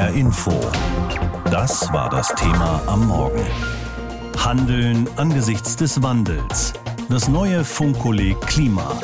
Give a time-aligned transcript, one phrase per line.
[0.00, 0.58] HR Info.
[1.50, 3.44] Das war das Thema am Morgen.
[4.38, 6.72] Handeln angesichts des Wandels.
[7.10, 8.98] Das neue Funkkolleg Klima.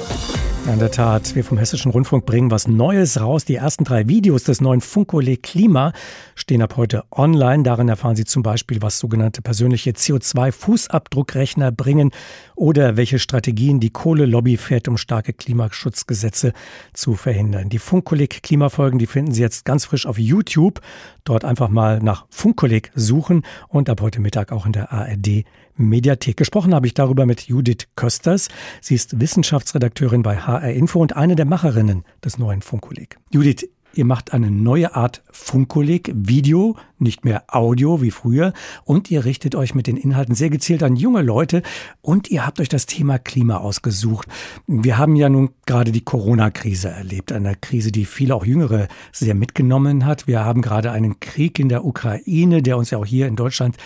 [0.72, 3.44] In der Tat, wir vom Hessischen Rundfunk bringen was Neues raus.
[3.44, 5.92] Die ersten drei Videos des neuen Funkkolleg Klima
[6.35, 7.62] stehen ab heute online.
[7.62, 12.10] Darin erfahren Sie zum Beispiel, was sogenannte persönliche CO2-Fußabdruckrechner bringen
[12.56, 16.52] oder welche Strategien die Kohlelobby fährt, um starke Klimaschutzgesetze
[16.92, 17.69] zu verhindern.
[17.69, 20.80] Die Funkkolleg Klimafolgen, die finden Sie jetzt ganz frisch auf YouTube.
[21.22, 25.44] Dort einfach mal nach Funkkolleg suchen und ab heute Mittag auch in der ARD
[25.77, 26.36] Mediathek.
[26.36, 28.48] Gesprochen habe ich darüber mit Judith Kösters.
[28.80, 33.19] Sie ist Wissenschaftsredakteurin bei HR Info und eine der Macherinnen des neuen Funkkolleg.
[33.30, 33.66] Judith,
[33.97, 38.52] Ihr macht eine neue Art Funkkolleg, Video, nicht mehr Audio wie früher.
[38.84, 41.62] Und ihr richtet euch mit den Inhalten sehr gezielt an junge Leute.
[42.02, 44.28] Und ihr habt euch das Thema Klima ausgesucht.
[44.66, 47.33] Wir haben ja nun gerade die Corona-Krise erlebt.
[47.33, 50.27] Eine Krise, die viele auch Jüngere sehr mitgenommen hat.
[50.27, 53.78] Wir haben gerade einen Krieg in der Ukraine, der uns ja auch hier in Deutschland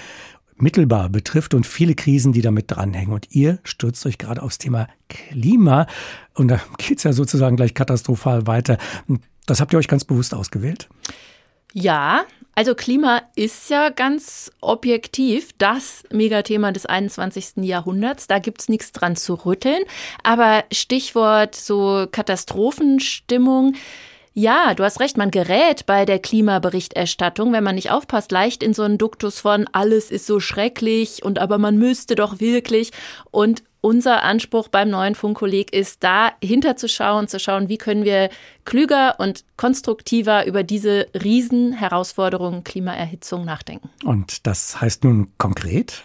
[0.60, 3.12] mittelbar betrifft und viele Krisen, die damit dranhängen.
[3.12, 5.86] Und ihr stürzt euch gerade aufs Thema Klima.
[6.34, 8.78] Und da geht's ja sozusagen gleich katastrophal weiter.
[9.46, 10.88] Das habt ihr euch ganz bewusst ausgewählt?
[11.72, 12.22] Ja,
[12.54, 17.64] also Klima ist ja ganz objektiv das Megathema des 21.
[17.64, 18.26] Jahrhunderts.
[18.26, 19.82] Da gibt's nichts dran zu rütteln.
[20.24, 23.76] Aber Stichwort so Katastrophenstimmung,
[24.32, 28.74] ja, du hast recht, man gerät bei der Klimaberichterstattung, wenn man nicht aufpasst, leicht in
[28.74, 32.92] so einen Duktus von alles ist so schrecklich und aber man müsste doch wirklich.
[33.30, 38.28] Und unser Anspruch beim neuen Funkkolleg ist, da hinterzuschauen, zu schauen, wie können wir
[38.64, 43.88] klüger und konstruktiver über diese Riesenherausforderungen Klimaerhitzung nachdenken.
[44.04, 46.04] Und das heißt nun konkret?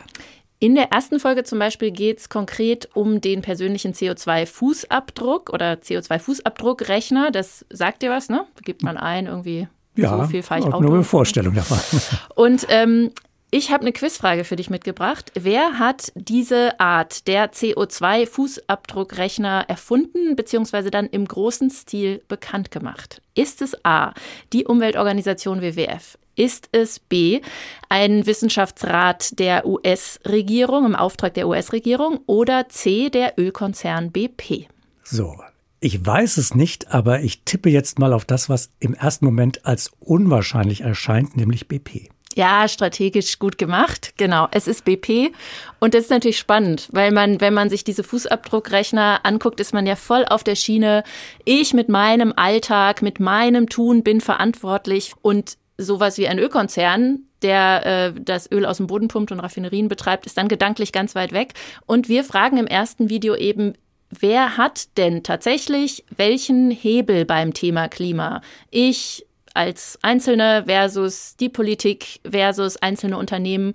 [0.66, 7.30] In der ersten Folge zum Beispiel geht es konkret um den persönlichen CO2-Fußabdruck oder CO2-Fußabdruckrechner.
[7.30, 8.48] Das sagt dir was, ne?
[8.64, 10.82] Gibt man ein, irgendwie ja, so viel fahre ich Auto.
[10.82, 11.78] Nur eine Vorstellung davon.
[12.36, 13.12] Und ähm,
[13.52, 15.32] ich habe eine Quizfrage für dich mitgebracht.
[15.36, 20.90] Wer hat diese Art der CO2-Fußabdruckrechner erfunden bzw.
[20.90, 23.22] dann im großen Stil bekannt gemacht?
[23.36, 24.16] Ist es A,
[24.52, 26.18] die Umweltorganisation WWF?
[26.36, 27.42] Ist es B,
[27.88, 34.68] ein Wissenschaftsrat der US-Regierung im Auftrag der US-Regierung oder C, der Ölkonzern BP?
[35.04, 35.36] So,
[35.80, 39.66] ich weiß es nicht, aber ich tippe jetzt mal auf das, was im ersten Moment
[39.66, 42.10] als unwahrscheinlich erscheint, nämlich BP.
[42.36, 44.14] Ja, strategisch gut gemacht.
[44.18, 44.50] Genau.
[44.52, 45.32] Es ist BP.
[45.80, 49.86] Und das ist natürlich spannend, weil man, wenn man sich diese Fußabdruckrechner anguckt, ist man
[49.88, 51.04] ja voll auf der Schiene.
[51.46, 57.86] Ich mit meinem Alltag, mit meinem Tun bin verantwortlich und sowas wie ein Ölkonzern, der
[57.86, 61.34] äh, das Öl aus dem Boden pumpt und Raffinerien betreibt, ist dann gedanklich ganz weit
[61.34, 61.54] weg.
[61.86, 63.74] Und wir fragen im ersten Video eben,
[64.10, 68.42] wer hat denn tatsächlich welchen Hebel beim Thema Klima?
[68.72, 73.74] Ich als Einzelne versus die Politik versus einzelne Unternehmen.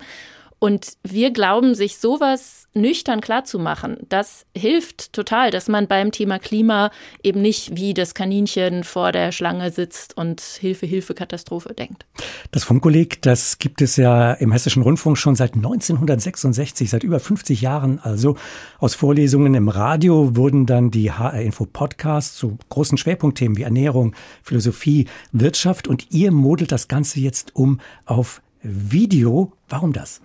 [0.63, 6.91] Und wir glauben, sich sowas nüchtern klarzumachen, das hilft total, dass man beim Thema Klima
[7.23, 12.05] eben nicht wie das Kaninchen vor der Schlange sitzt und Hilfe, Hilfe, Katastrophe denkt.
[12.51, 17.59] Das Funkkolleg, das gibt es ja im Hessischen Rundfunk schon seit 1966, seit über 50
[17.61, 17.97] Jahren.
[17.97, 18.35] Also
[18.77, 24.15] aus Vorlesungen im Radio wurden dann die HR Info Podcasts zu großen Schwerpunktthemen wie Ernährung,
[24.43, 29.53] Philosophie, Wirtschaft und ihr modelt das Ganze jetzt um auf Video.
[29.67, 30.21] Warum das?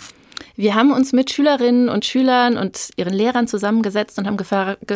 [0.57, 4.39] Wir haben uns mit Schülerinnen und Schülern und ihren Lehrern zusammengesetzt und haben,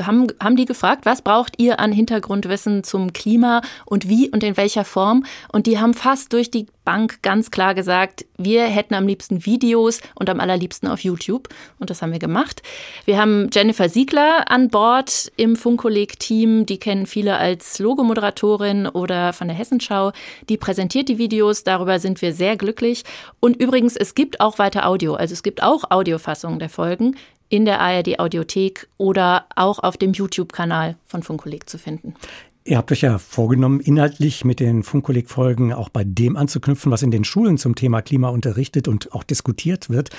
[0.06, 4.56] haben, haben die gefragt, was braucht ihr an Hintergrundwissen zum Klima und wie und in
[4.56, 5.24] welcher Form?
[5.52, 10.00] Und die haben fast durch die Bank ganz klar gesagt, wir hätten am liebsten Videos
[10.16, 11.48] und am allerliebsten auf YouTube.
[11.78, 12.62] Und das haben wir gemacht.
[13.04, 16.66] Wir haben Jennifer Siegler an Bord im Funkkolleg-Team.
[16.66, 20.10] Die kennen viele als Logomoderatorin oder von der Hessenschau.
[20.48, 21.62] Die präsentiert die Videos.
[21.62, 23.04] Darüber sind wir sehr glücklich.
[23.38, 25.14] Und übrigens, es gibt auch weiter Audio.
[25.14, 27.14] Also es gibt auch Audiofassungen der Folgen
[27.50, 32.14] in der ARD Audiothek oder auch auf dem YouTube-Kanal von Funkkolleg zu finden.
[32.62, 37.10] Ihr habt euch ja vorgenommen, inhaltlich mit den Funkkolleg-Folgen auch bei dem anzuknüpfen, was in
[37.10, 40.10] den Schulen zum Thema Klima unterrichtet und auch diskutiert wird.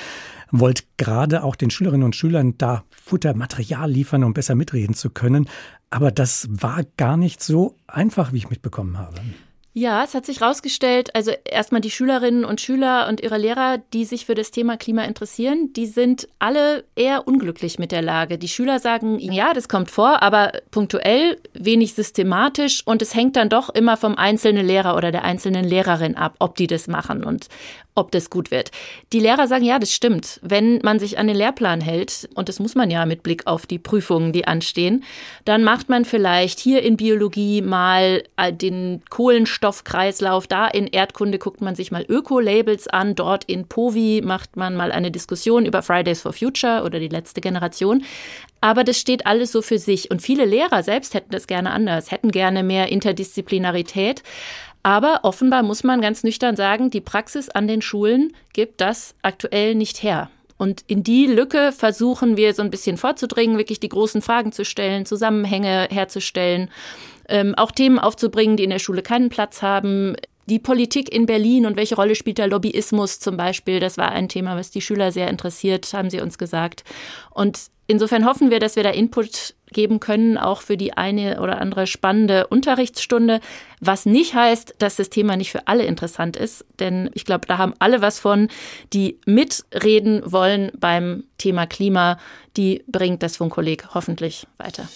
[0.50, 5.48] Wollt gerade auch den Schülerinnen und Schülern da Futtermaterial liefern, um besser mitreden zu können.
[5.92, 9.22] Aber das war gar nicht so einfach, wie ich mitbekommen habe.
[9.74, 14.04] Ja, es hat sich herausgestellt, also erstmal die Schülerinnen und Schüler und ihre Lehrer, die
[14.04, 18.38] sich für das Thema Klima interessieren, die sind alle eher unglücklich mit der Lage.
[18.38, 23.48] Die Schüler sagen, ja, das kommt vor, aber punktuell, wenig systematisch und es hängt dann
[23.48, 27.24] doch immer vom einzelnen Lehrer oder der einzelnen Lehrerin ab, ob die das machen.
[27.24, 27.48] Und
[27.96, 28.72] ob das gut wird.
[29.12, 30.40] Die Lehrer sagen, ja, das stimmt.
[30.42, 33.66] Wenn man sich an den Lehrplan hält, und das muss man ja mit Blick auf
[33.66, 35.04] die Prüfungen, die anstehen,
[35.46, 41.62] dann macht man vielleicht hier in Biologie mal äh, den Kohlenstoffkreislauf, da in Erdkunde guckt
[41.62, 46.22] man sich mal Öko-Labels an, dort in POVI macht man mal eine Diskussion über Fridays
[46.22, 48.04] for Future oder die letzte Generation.
[48.62, 50.12] Aber das steht alles so für sich.
[50.12, 54.22] Und viele Lehrer selbst hätten das gerne anders, hätten gerne mehr Interdisziplinarität.
[54.84, 59.76] Aber offenbar muss man ganz nüchtern sagen, die Praxis an den Schulen gibt das aktuell
[59.76, 60.30] nicht her.
[60.58, 64.64] Und in die Lücke versuchen wir so ein bisschen vorzudringen, wirklich die großen Fragen zu
[64.64, 66.70] stellen, Zusammenhänge herzustellen,
[67.30, 70.16] ähm, auch Themen aufzubringen, die in der Schule keinen Platz haben.
[70.52, 73.80] Die Politik in Berlin und welche Rolle spielt der Lobbyismus zum Beispiel?
[73.80, 76.84] Das war ein Thema, was die Schüler sehr interessiert, haben sie uns gesagt.
[77.30, 77.58] Und
[77.88, 81.88] insofern hoffen wir, dass wir da Input geben können, auch für die eine oder andere
[81.88, 83.40] spannende Unterrichtsstunde.
[83.80, 87.58] Was nicht heißt, dass das Thema nicht für alle interessant ist, denn ich glaube, da
[87.58, 88.50] haben alle was von,
[88.92, 92.20] die mitreden wollen beim Thema Klima.
[92.58, 94.90] Die bringt das Funkkolleg hoffentlich weiter.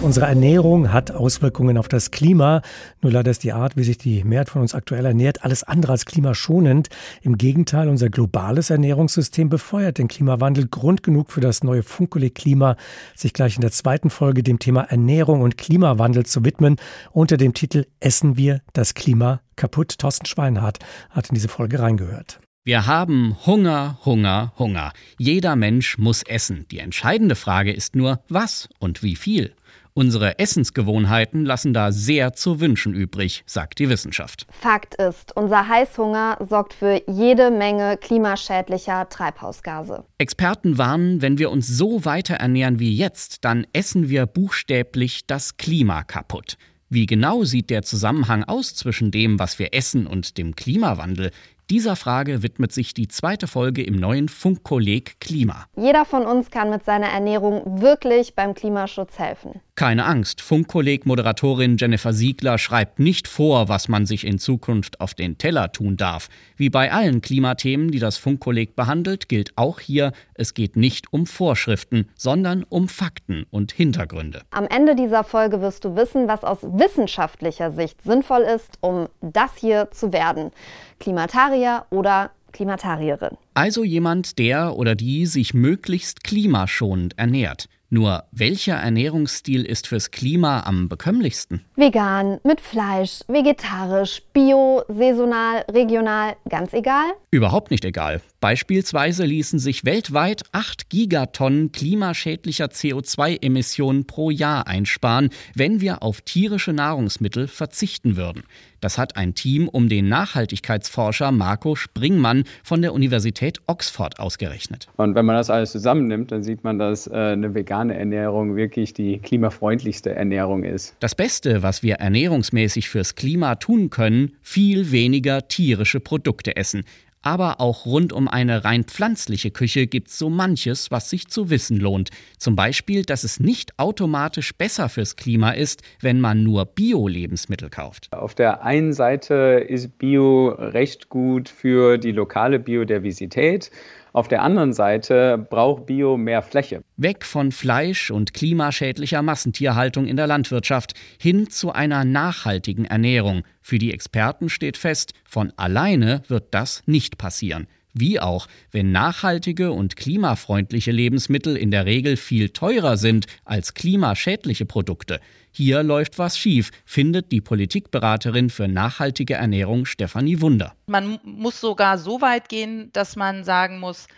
[0.00, 2.60] Unsere Ernährung hat Auswirkungen auf das Klima.
[3.00, 5.92] Nur leider ist die Art, wie sich die Mehrheit von uns aktuell ernährt, alles andere
[5.92, 6.88] als klimaschonend.
[7.22, 10.68] Im Gegenteil, unser globales Ernährungssystem befeuert den Klimawandel.
[10.68, 12.76] Grund genug für das neue Funkkolleg Klima,
[13.14, 16.76] sich gleich in der zweiten Folge dem Thema Ernährung und Klimawandel zu widmen.
[17.12, 19.98] Unter dem Titel Essen wir das Klima kaputt?
[19.98, 20.80] Thorsten Schweinhardt
[21.10, 22.40] hat in diese Folge reingehört.
[22.66, 24.94] Wir haben Hunger, Hunger, Hunger.
[25.18, 26.66] Jeder Mensch muss essen.
[26.70, 29.54] Die entscheidende Frage ist nur, was und wie viel.
[29.96, 34.44] Unsere Essensgewohnheiten lassen da sehr zu wünschen übrig, sagt die Wissenschaft.
[34.50, 40.04] Fakt ist, unser Heißhunger sorgt für jede Menge klimaschädlicher Treibhausgase.
[40.18, 45.58] Experten warnen, wenn wir uns so weiter ernähren wie jetzt, dann essen wir buchstäblich das
[45.58, 46.58] Klima kaputt.
[46.88, 51.30] Wie genau sieht der Zusammenhang aus zwischen dem, was wir essen und dem Klimawandel?
[51.70, 55.64] Dieser Frage widmet sich die zweite Folge im neuen Funkkolleg Klima.
[55.76, 59.62] Jeder von uns kann mit seiner Ernährung wirklich beim Klimaschutz helfen.
[59.76, 65.36] Keine Angst, Funkkolleg-Moderatorin Jennifer Siegler schreibt nicht vor, was man sich in Zukunft auf den
[65.36, 66.28] Teller tun darf.
[66.56, 71.26] Wie bei allen Klimathemen, die das Funkkolleg behandelt, gilt auch hier, es geht nicht um
[71.26, 74.42] Vorschriften, sondern um Fakten und Hintergründe.
[74.52, 79.56] Am Ende dieser Folge wirst du wissen, was aus wissenschaftlicher Sicht sinnvoll ist, um das
[79.56, 80.52] hier zu werden.
[81.00, 83.36] Klimatarier oder Klimatarierin.
[83.54, 87.68] Also jemand, der oder die sich möglichst klimaschonend ernährt.
[87.94, 91.64] Nur welcher Ernährungsstil ist fürs Klima am bekömmlichsten?
[91.76, 97.12] Vegan, mit Fleisch, vegetarisch, bio, saisonal, regional, ganz egal?
[97.30, 98.20] Überhaupt nicht egal.
[98.44, 106.74] Beispielsweise ließen sich weltweit 8 Gigatonnen klimaschädlicher CO2-Emissionen pro Jahr einsparen, wenn wir auf tierische
[106.74, 108.42] Nahrungsmittel verzichten würden.
[108.82, 114.88] Das hat ein Team um den Nachhaltigkeitsforscher Marco Springmann von der Universität Oxford ausgerechnet.
[114.98, 118.92] Und wenn man das alles zusammennimmt, dann sieht man, dass äh, eine vegane Ernährung wirklich
[118.92, 120.94] die klimafreundlichste Ernährung ist.
[121.00, 126.84] Das Beste, was wir ernährungsmäßig fürs Klima tun können, viel weniger tierische Produkte essen.
[127.24, 131.48] Aber auch rund um eine rein pflanzliche Küche gibt es so manches, was sich zu
[131.48, 132.10] wissen lohnt.
[132.38, 138.12] Zum Beispiel, dass es nicht automatisch besser fürs Klima ist, wenn man nur Bio-Lebensmittel kauft.
[138.12, 143.70] Auf der einen Seite ist Bio recht gut für die lokale Biodiversität.
[144.14, 146.84] Auf der anderen Seite braucht Bio mehr Fläche.
[146.96, 153.42] Weg von Fleisch und klimaschädlicher Massentierhaltung in der Landwirtschaft hin zu einer nachhaltigen Ernährung.
[153.60, 157.66] Für die Experten steht fest, von alleine wird das nicht passieren.
[157.94, 164.66] Wie auch, wenn nachhaltige und klimafreundliche Lebensmittel in der Regel viel teurer sind als klimaschädliche
[164.66, 165.20] Produkte.
[165.52, 170.74] Hier läuft was schief, findet die Politikberaterin für nachhaltige Ernährung Stefanie Wunder.
[170.86, 174.08] Man muss sogar so weit gehen, dass man sagen muss,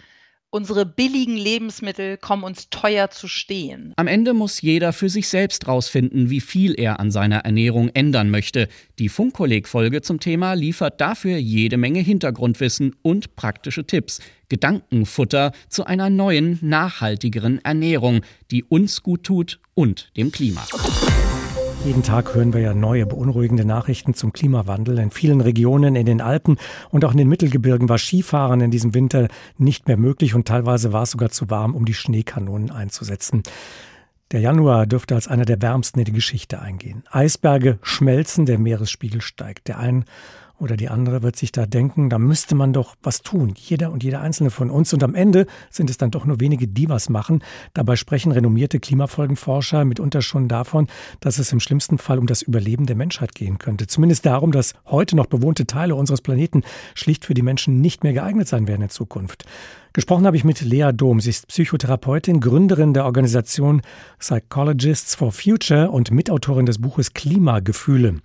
[0.50, 3.92] unsere billigen Lebensmittel kommen uns teuer zu stehen.
[3.96, 8.30] Am Ende muss jeder für sich selbst rausfinden, wie viel er an seiner Ernährung ändern
[8.30, 8.68] möchte.
[8.98, 14.20] Die Funkkolleg-Folge zum Thema liefert dafür jede Menge Hintergrundwissen und praktische Tipps.
[14.48, 20.64] Gedankenfutter zu einer neuen, nachhaltigeren Ernährung, die uns gut tut und dem Klima.
[21.86, 24.98] Jeden Tag hören wir ja neue beunruhigende Nachrichten zum Klimawandel.
[24.98, 26.56] In vielen Regionen in den Alpen
[26.90, 30.92] und auch in den Mittelgebirgen war Skifahren in diesem Winter nicht mehr möglich und teilweise
[30.92, 33.44] war es sogar zu warm, um die Schneekanonen einzusetzen.
[34.32, 37.04] Der Januar dürfte als einer der wärmsten in die Geschichte eingehen.
[37.08, 39.68] Eisberge schmelzen, der Meeresspiegel steigt.
[39.68, 40.06] Der Ein-
[40.58, 44.02] oder die andere wird sich da denken, da müsste man doch was tun, jeder und
[44.02, 44.92] jeder einzelne von uns.
[44.92, 47.42] Und am Ende sind es dann doch nur wenige, die was machen.
[47.74, 50.88] Dabei sprechen renommierte Klimafolgenforscher mitunter schon davon,
[51.20, 53.86] dass es im schlimmsten Fall um das Überleben der Menschheit gehen könnte.
[53.86, 56.62] Zumindest darum, dass heute noch bewohnte Teile unseres Planeten
[56.94, 59.44] schlicht für die Menschen nicht mehr geeignet sein werden in Zukunft.
[59.96, 61.20] Gesprochen habe ich mit Lea Dom.
[61.20, 63.80] Sie ist Psychotherapeutin, Gründerin der Organisation
[64.18, 68.16] Psychologists for Future und Mitautorin des Buches Klimagefühle.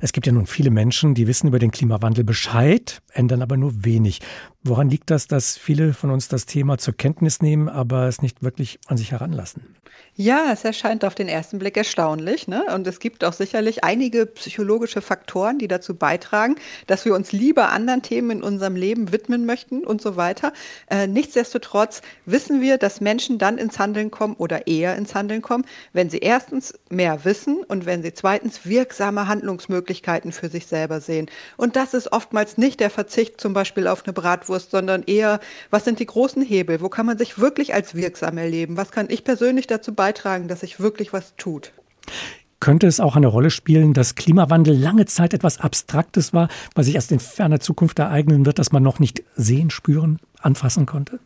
[0.00, 3.84] Es gibt ja nun viele Menschen, die wissen über den Klimawandel Bescheid, ändern aber nur
[3.84, 4.18] wenig.
[4.62, 8.42] Woran liegt das, dass viele von uns das Thema zur Kenntnis nehmen, aber es nicht
[8.42, 9.76] wirklich an sich heranlassen?
[10.16, 12.46] Ja, es erscheint auf den ersten Blick erstaunlich.
[12.46, 12.64] Ne?
[12.74, 17.70] Und es gibt auch sicherlich einige psychologische Faktoren, die dazu beitragen, dass wir uns lieber
[17.70, 20.52] anderen Themen in unserem Leben widmen möchten und so weiter.
[20.90, 25.64] Äh, nichtsdestotrotz wissen wir, dass Menschen dann ins Handeln kommen oder eher ins Handeln kommen,
[25.94, 31.30] wenn sie erstens mehr wissen und wenn sie zweitens wirksame Handlungsmöglichkeiten für sich selber sehen.
[31.56, 35.40] Und das ist oftmals nicht der Verzicht zum Beispiel auf eine Bratwurst, sondern eher,
[35.70, 36.80] was sind die großen Hebel?
[36.80, 38.76] Wo kann man sich wirklich als wirksam erleben?
[38.76, 40.10] Was kann ich persönlich dazu beitragen?
[40.10, 41.72] beitragen, dass sich wirklich was tut.
[42.58, 46.94] Könnte es auch eine Rolle spielen, dass Klimawandel lange Zeit etwas Abstraktes war, was sich
[46.94, 51.20] erst in ferner Zukunft ereignen wird, dass man noch nicht sehen, spüren, anfassen konnte?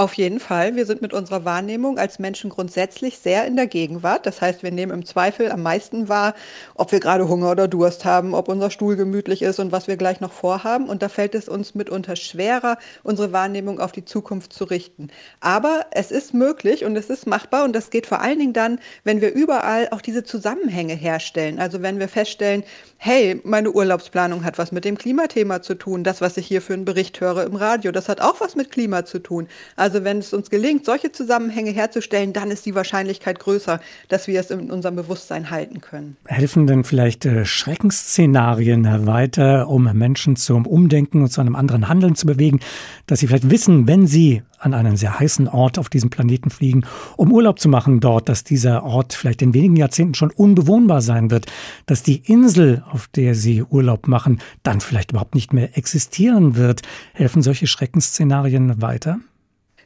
[0.00, 0.76] Auf jeden Fall.
[0.76, 4.26] Wir sind mit unserer Wahrnehmung als Menschen grundsätzlich sehr in der Gegenwart.
[4.26, 6.34] Das heißt, wir nehmen im Zweifel am meisten wahr,
[6.76, 9.96] ob wir gerade Hunger oder Durst haben, ob unser Stuhl gemütlich ist und was wir
[9.96, 10.88] gleich noch vorhaben.
[10.88, 15.08] Und da fällt es uns mitunter schwerer, unsere Wahrnehmung auf die Zukunft zu richten.
[15.40, 18.78] Aber es ist möglich und es ist machbar und das geht vor allen Dingen dann,
[19.02, 21.58] wenn wir überall auch diese Zusammenhänge herstellen.
[21.58, 22.62] Also wenn wir feststellen,
[22.98, 26.04] hey, meine Urlaubsplanung hat was mit dem Klimathema zu tun.
[26.04, 28.70] Das, was ich hier für einen Bericht höre im Radio, das hat auch was mit
[28.70, 29.48] Klima zu tun.
[29.74, 34.40] Also wenn es uns gelingt, solche Zusammenhänge herzustellen, dann ist die Wahrscheinlichkeit größer, dass wir
[34.40, 36.16] es in unserem Bewusstsein halten können.
[36.26, 42.14] Helfen denn vielleicht äh, Schreckensszenarien weiter, um Menschen zum Umdenken und zu einem anderen Handeln
[42.14, 42.60] zu bewegen,
[43.06, 46.84] dass sie vielleicht wissen, wenn sie an einen sehr heißen Ort auf diesem Planeten fliegen,
[47.16, 51.30] um Urlaub zu machen dort, dass dieser Ort vielleicht in wenigen Jahrzehnten schon unbewohnbar sein
[51.30, 51.46] wird,
[51.86, 56.82] dass die Insel, auf der sie Urlaub machen, dann vielleicht überhaupt nicht mehr existieren wird.
[57.12, 59.18] Helfen solche Schreckensszenarien weiter?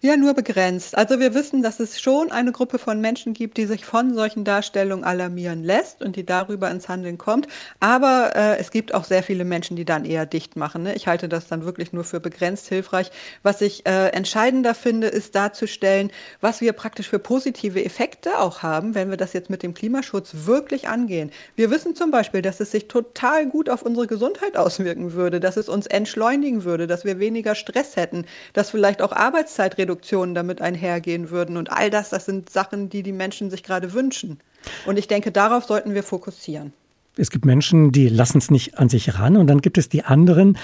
[0.05, 0.99] Ja, nur begrenzt.
[0.99, 4.43] Also wir wissen, dass es schon eine Gruppe von Menschen gibt, die sich von solchen
[4.43, 7.47] Darstellungen alarmieren lässt und die darüber ins Handeln kommt.
[7.79, 10.83] Aber äh, es gibt auch sehr viele Menschen, die dann eher dicht machen.
[10.83, 10.97] Ne?
[10.97, 13.13] Ich halte das dann wirklich nur für begrenzt hilfreich.
[13.45, 18.97] Was ich äh, entscheidender finde, ist darzustellen, was wir praktisch für positive Effekte auch haben,
[18.97, 21.31] wenn wir das jetzt mit dem Klimaschutz wirklich angehen.
[21.55, 25.57] Wir wissen zum Beispiel, dass es sich total gut auf unsere Gesundheit auswirken würde, dass
[25.57, 30.35] es uns entschleunigen würde, dass wir weniger Stress hätten, dass vielleicht auch Arbeitszeit reduziert Reduktionen
[30.35, 31.57] damit einhergehen würden.
[31.57, 34.39] Und all das, das sind Sachen, die die Menschen sich gerade wünschen.
[34.87, 36.73] Und ich denke, darauf sollten wir fokussieren.
[37.15, 40.03] Es gibt Menschen, die lassen es nicht an sich ran und dann gibt es die
[40.03, 40.57] anderen,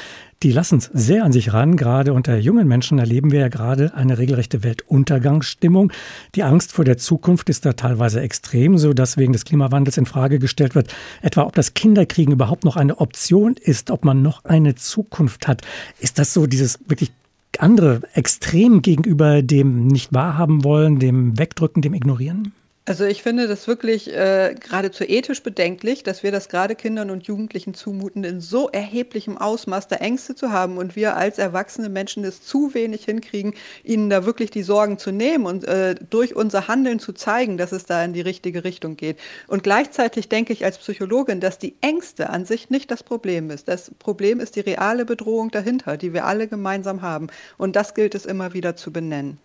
[0.43, 1.77] die lassen es sehr an sich ran.
[1.77, 5.93] Gerade unter jungen Menschen erleben wir ja gerade eine regelrechte Weltuntergangsstimmung.
[6.35, 10.07] Die Angst vor der Zukunft ist da teilweise extrem, so dass wegen des Klimawandels in
[10.07, 14.47] Frage gestellt wird, etwa ob das Kinderkriegen überhaupt noch eine Option ist, ob man noch
[14.47, 15.61] eine Zukunft hat.
[15.99, 17.13] Ist das so dieses wirklich
[17.59, 22.53] andere Extrem gegenüber dem nicht wahrhaben wollen, dem Wegdrücken, dem Ignorieren?
[22.89, 27.27] Also ich finde das wirklich äh, geradezu ethisch bedenklich, dass wir das gerade Kindern und
[27.27, 32.25] Jugendlichen zumuten, in so erheblichem Ausmaß da Ängste zu haben und wir als erwachsene Menschen
[32.25, 33.53] es zu wenig hinkriegen,
[33.85, 37.73] ihnen da wirklich die Sorgen zu nehmen und äh, durch unser Handeln zu zeigen, dass
[37.73, 39.19] es da in die richtige Richtung geht.
[39.49, 43.69] Und gleichzeitig denke ich als Psychologin, dass die Ängste an sich nicht das Problem ist.
[43.69, 47.27] Das Problem ist die reale Bedrohung dahinter, die wir alle gemeinsam haben.
[47.59, 49.39] Und das gilt es immer wieder zu benennen.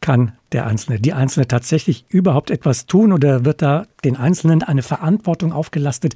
[0.00, 4.82] Kann der Einzelne, die Einzelne tatsächlich überhaupt etwas tun oder wird da den Einzelnen eine
[4.82, 6.14] Verantwortung aufgelastet,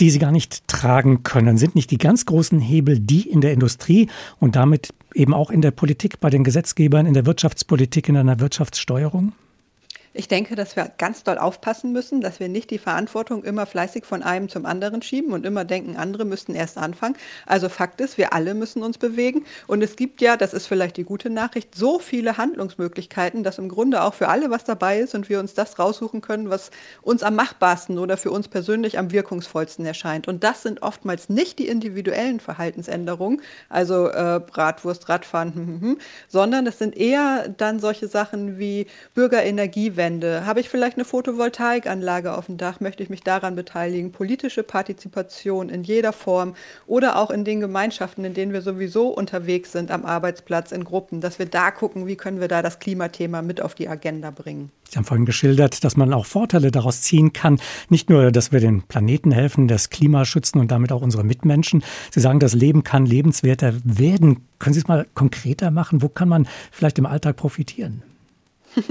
[0.00, 1.58] die sie gar nicht tragen können?
[1.58, 4.08] Sind nicht die ganz großen Hebel die in der Industrie
[4.38, 8.40] und damit eben auch in der Politik, bei den Gesetzgebern, in der Wirtschaftspolitik, in einer
[8.40, 9.32] Wirtschaftssteuerung?
[10.20, 14.04] Ich denke, dass wir ganz doll aufpassen müssen, dass wir nicht die Verantwortung immer fleißig
[14.04, 17.16] von einem zum anderen schieben und immer denken, andere müssten erst anfangen.
[17.46, 19.46] Also Fakt ist, wir alle müssen uns bewegen.
[19.66, 23.70] Und es gibt ja, das ist vielleicht die gute Nachricht, so viele Handlungsmöglichkeiten, dass im
[23.70, 27.22] Grunde auch für alle was dabei ist und wir uns das raussuchen können, was uns
[27.22, 30.28] am machbarsten oder für uns persönlich am wirkungsvollsten erscheint.
[30.28, 35.98] Und das sind oftmals nicht die individuellen Verhaltensänderungen, also äh, Bratwurst, Radfahren, hm, hm, hm,
[36.28, 40.46] sondern es sind eher dann solche Sachen wie Bürgerenergiewende Wärmewende?
[40.46, 42.80] Habe ich vielleicht eine Photovoltaikanlage auf dem Dach?
[42.80, 44.12] Möchte ich mich daran beteiligen?
[44.12, 46.54] Politische Partizipation in jeder Form
[46.86, 51.20] oder auch in den Gemeinschaften, in denen wir sowieso unterwegs sind, am Arbeitsplatz, in Gruppen,
[51.20, 54.70] dass wir da gucken, wie können wir da das Klimathema mit auf die Agenda bringen.
[54.88, 57.60] Sie haben vorhin geschildert, dass man auch Vorteile daraus ziehen kann.
[57.90, 61.84] Nicht nur, dass wir den Planeten helfen, das Klima schützen und damit auch unsere Mitmenschen.
[62.10, 64.48] Sie sagen, das Leben kann lebenswerter werden.
[64.58, 66.02] Können Sie es mal konkreter machen?
[66.02, 68.02] Wo kann man vielleicht im Alltag profitieren?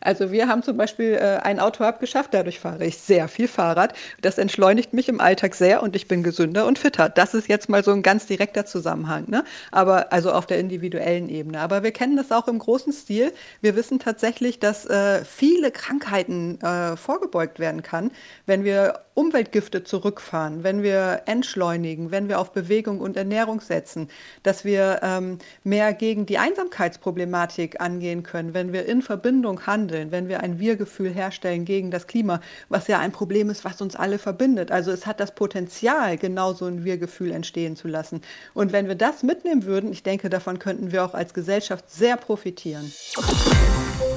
[0.00, 3.94] Also wir haben zum Beispiel äh, ein Auto abgeschafft, dadurch fahre ich sehr viel Fahrrad.
[4.20, 7.08] Das entschleunigt mich im Alltag sehr und ich bin gesünder und fitter.
[7.08, 9.44] Das ist jetzt mal so ein ganz direkter Zusammenhang, ne?
[9.70, 11.60] Aber also auf der individuellen Ebene.
[11.60, 13.32] Aber wir kennen das auch im großen Stil.
[13.60, 18.10] Wir wissen tatsächlich, dass äh, viele Krankheiten äh, vorgebeugt werden kann,
[18.46, 24.08] wenn wir Umweltgifte zurückfahren, wenn wir entschleunigen, wenn wir auf Bewegung und Ernährung setzen,
[24.44, 29.27] dass wir ähm, mehr gegen die Einsamkeitsproblematik angehen können, wenn wir in Verbindung
[29.66, 33.80] handeln, wenn wir ein Wir-Gefühl herstellen gegen das Klima, was ja ein Problem ist, was
[33.80, 34.70] uns alle verbindet.
[34.70, 38.22] Also es hat das Potenzial, genau so ein Wir-Gefühl entstehen zu lassen.
[38.54, 42.16] Und wenn wir das mitnehmen würden, ich denke, davon könnten wir auch als Gesellschaft sehr
[42.16, 42.92] profitieren.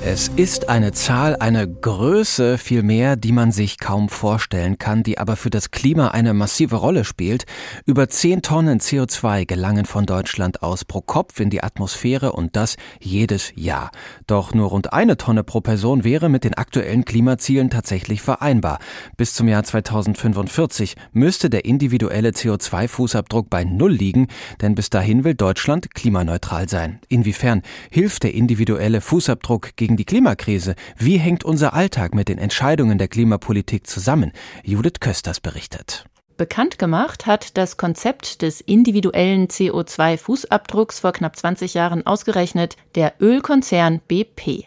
[0.03, 5.35] Es ist eine Zahl, eine Größe vielmehr, die man sich kaum vorstellen kann, die aber
[5.35, 7.45] für das Klima eine massive Rolle spielt.
[7.85, 12.77] Über 10 Tonnen CO2 gelangen von Deutschland aus pro Kopf in die Atmosphäre und das
[12.99, 13.91] jedes Jahr.
[14.25, 18.79] Doch nur rund eine Tonne pro Person wäre mit den aktuellen Klimazielen tatsächlich vereinbar.
[19.17, 24.29] Bis zum Jahr 2045 müsste der individuelle CO2-Fußabdruck bei Null liegen,
[24.61, 26.99] denn bis dahin will Deutschland klimaneutral sein.
[27.07, 30.75] Inwiefern hilft der individuelle Fußabdruck gegen die Klimakrise?
[30.97, 34.31] Wie hängt unser Alltag mit den Entscheidungen der Klimapolitik zusammen?
[34.63, 36.05] Judith Kösters berichtet.
[36.37, 44.01] Bekannt gemacht hat das Konzept des individuellen CO2-Fußabdrucks vor knapp 20 Jahren ausgerechnet der Ölkonzern
[44.07, 44.65] BP.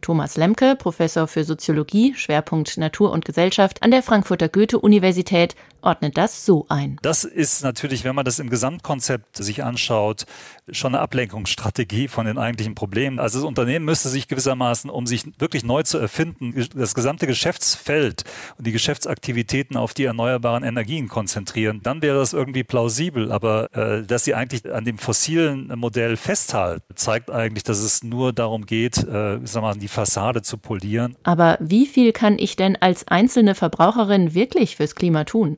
[0.00, 6.44] Thomas Lemke, Professor für Soziologie, Schwerpunkt Natur und Gesellschaft an der Frankfurter Goethe-Universität, ordnet das
[6.44, 6.98] so ein.
[7.02, 10.26] Das ist natürlich, wenn man das im Gesamtkonzept sich anschaut,
[10.70, 13.18] schon eine Ablenkungsstrategie von den eigentlichen Problemen.
[13.18, 18.24] Also das Unternehmen müsste sich gewissermaßen, um sich wirklich neu zu erfinden, das gesamte Geschäftsfeld
[18.58, 21.80] und die Geschäftsaktivitäten auf die erneuerbaren Energien konzentrieren.
[21.82, 23.32] Dann wäre das irgendwie plausibel.
[23.32, 28.32] Aber äh, dass sie eigentlich an dem fossilen Modell festhalten, zeigt eigentlich, dass es nur
[28.32, 31.16] darum geht, äh, die Fassade zu polieren.
[31.22, 35.56] Aber wie viel kann ich denn als einzelne Verbraucherin wirklich fürs Klima tun?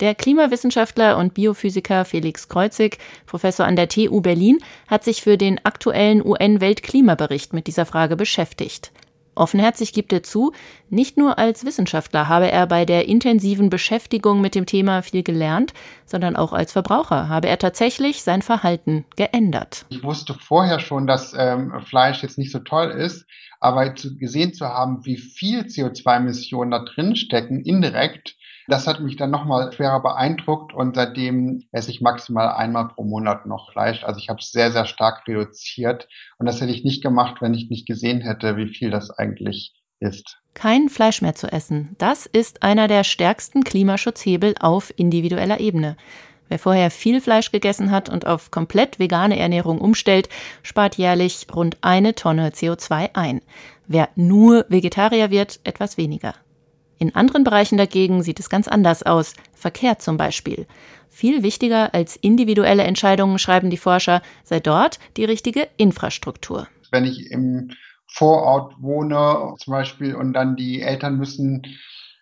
[0.00, 4.58] Der Klimawissenschaftler und Biophysiker Felix Kreuzig, Professor an der TU Berlin,
[4.88, 8.90] hat sich für den aktuellen UN-Weltklimabericht mit dieser Frage beschäftigt.
[9.36, 10.52] Offenherzig gibt er zu,
[10.90, 15.72] nicht nur als Wissenschaftler habe er bei der intensiven Beschäftigung mit dem Thema viel gelernt,
[16.06, 19.86] sondern auch als Verbraucher habe er tatsächlich sein Verhalten geändert.
[19.88, 23.26] Ich wusste vorher schon, dass ähm, Fleisch jetzt nicht so toll ist,
[23.60, 29.16] aber zu, gesehen zu haben, wie viel CO2-Emissionen da drin stecken, indirekt, das hat mich
[29.16, 34.04] dann nochmal schwerer beeindruckt und seitdem esse ich maximal einmal pro Monat noch Fleisch.
[34.04, 37.54] Also ich habe es sehr, sehr stark reduziert und das hätte ich nicht gemacht, wenn
[37.54, 40.38] ich nicht gesehen hätte, wie viel das eigentlich ist.
[40.54, 45.96] Kein Fleisch mehr zu essen, das ist einer der stärksten Klimaschutzhebel auf individueller Ebene.
[46.48, 50.28] Wer vorher viel Fleisch gegessen hat und auf komplett vegane Ernährung umstellt,
[50.62, 53.40] spart jährlich rund eine Tonne CO2 ein.
[53.86, 56.34] Wer nur Vegetarier wird, etwas weniger.
[56.98, 59.34] In anderen Bereichen dagegen sieht es ganz anders aus.
[59.52, 60.66] Verkehr zum Beispiel.
[61.08, 66.66] Viel wichtiger als individuelle Entscheidungen, schreiben die Forscher, sei dort die richtige Infrastruktur.
[66.90, 67.70] Wenn ich im
[68.06, 71.62] Vorort wohne zum Beispiel und dann die Eltern müssen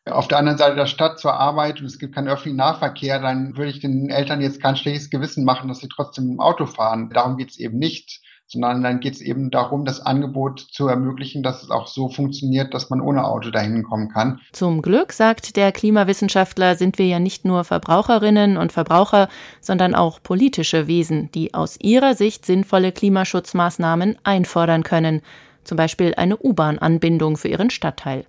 [0.04, 3.56] auf der anderen Seite der Stadt zur Arbeit und es gibt keinen öffentlichen Nahverkehr, dann
[3.56, 7.10] würde ich den Eltern jetzt kein schlechtes Gewissen machen, dass sie trotzdem im Auto fahren.
[7.10, 8.20] Darum geht es eben nicht
[8.52, 12.74] sondern dann geht es eben darum, das Angebot zu ermöglichen, dass es auch so funktioniert,
[12.74, 14.40] dass man ohne Auto dahin kommen kann.
[14.52, 19.28] Zum Glück, sagt der Klimawissenschaftler, sind wir ja nicht nur Verbraucherinnen und Verbraucher,
[19.60, 25.22] sondern auch politische Wesen, die aus ihrer Sicht sinnvolle Klimaschutzmaßnahmen einfordern können,
[25.64, 28.26] zum Beispiel eine U-Bahn-Anbindung für ihren Stadtteil.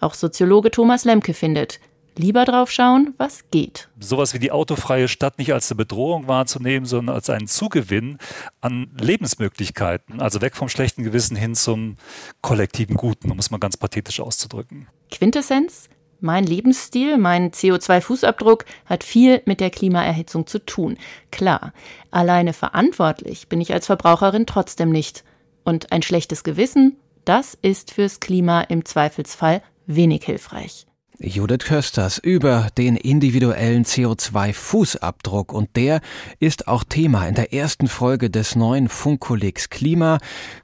[0.00, 1.80] Auch Soziologe Thomas Lemke findet,
[2.18, 3.88] lieber drauf schauen, was geht.
[3.98, 8.18] Sowas wie die autofreie Stadt nicht als eine Bedrohung wahrzunehmen, sondern als einen Zugewinn
[8.60, 10.20] an Lebensmöglichkeiten.
[10.20, 11.96] Also weg vom schlechten Gewissen hin zum
[12.42, 14.88] kollektiven Guten, um es mal ganz pathetisch auszudrücken.
[15.10, 15.88] Quintessenz?
[16.20, 20.98] Mein Lebensstil, mein CO2-Fußabdruck hat viel mit der Klimaerhitzung zu tun.
[21.30, 21.72] Klar,
[22.10, 25.22] alleine verantwortlich bin ich als Verbraucherin trotzdem nicht.
[25.62, 30.87] Und ein schlechtes Gewissen, das ist fürs Klima im Zweifelsfall wenig hilfreich.
[31.20, 36.00] Judith Kösters über den individuellen CO2-Fußabdruck und der
[36.38, 40.18] ist auch Thema in der ersten Folge des neuen Funkkollegs Klima,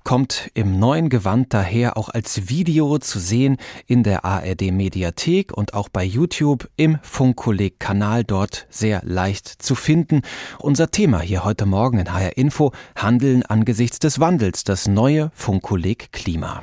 [0.04, 5.74] kommt im neuen Gewand daher auch als Video zu sehen in der ARD Mediathek und
[5.74, 10.22] auch bei YouTube im Funkkolleg Kanal dort sehr leicht zu finden.
[10.60, 16.12] Unser Thema hier heute Morgen in HR Info Handeln angesichts des Wandels, das neue Funkkolleg
[16.12, 16.62] Klima.